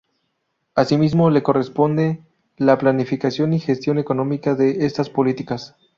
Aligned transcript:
Asimismo, 0.73 1.29
le 1.29 1.43
corresponde 1.43 2.23
la 2.57 2.79
planificación 2.79 3.53
y 3.53 3.59
gestión 3.59 3.99
económica 3.99 4.55
de 4.55 4.83
estas 4.87 5.11
políticas. 5.11 5.75